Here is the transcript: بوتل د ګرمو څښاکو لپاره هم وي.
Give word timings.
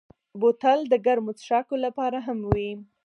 بوتل 0.39 0.79
د 0.87 0.93
ګرمو 1.05 1.31
څښاکو 1.39 1.75
لپاره 1.85 2.17
هم 2.27 2.39
وي. 2.53 2.71